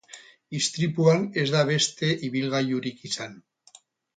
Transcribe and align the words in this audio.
Istripuan 0.59 1.27
ez 1.43 1.45
da 1.57 1.61
beste 1.73 2.11
ibilgailurik 2.31 3.07
izan. 3.11 3.41